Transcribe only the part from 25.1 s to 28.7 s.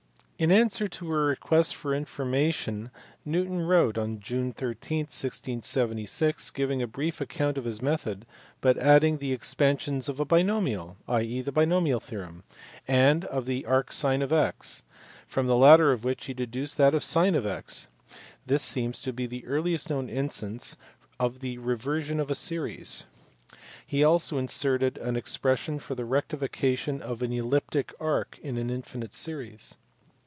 expression for the rectification of an elliptic arc in